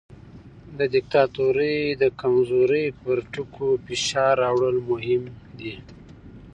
د 0.77 0.79
دیکتاتورۍ 0.93 1.77
د 2.01 2.03
کمزورۍ 2.21 2.85
پر 3.01 3.17
ټکو 3.33 3.69
فشار 3.85 4.33
راوړل 4.43 4.77
مهم 4.89 5.23
دي. 5.59 5.75